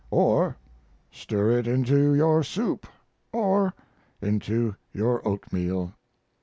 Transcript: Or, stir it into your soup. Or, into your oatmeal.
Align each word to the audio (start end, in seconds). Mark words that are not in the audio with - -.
Or, 0.09 0.57
stir 1.11 1.59
it 1.59 1.67
into 1.67 2.15
your 2.15 2.41
soup. 2.41 2.87
Or, 3.31 3.75
into 4.19 4.75
your 4.93 5.21
oatmeal. 5.27 5.93